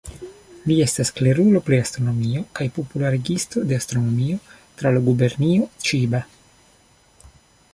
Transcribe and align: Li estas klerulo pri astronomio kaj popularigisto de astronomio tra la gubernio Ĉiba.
Li 0.69 0.75
estas 0.83 1.11
klerulo 1.17 1.59
pri 1.67 1.77
astronomio 1.81 2.41
kaj 2.59 2.67
popularigisto 2.77 3.63
de 3.73 3.77
astronomio 3.83 4.39
tra 4.81 4.93
la 4.97 5.03
gubernio 5.11 5.69
Ĉiba. 5.89 6.23